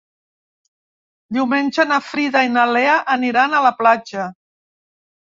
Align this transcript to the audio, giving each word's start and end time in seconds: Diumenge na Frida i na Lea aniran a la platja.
Diumenge 1.37 1.85
na 1.89 1.99
Frida 2.05 2.41
i 2.47 2.49
na 2.53 2.63
Lea 2.71 2.97
aniran 3.17 3.55
a 3.59 3.61
la 3.67 3.73
platja. 3.83 4.27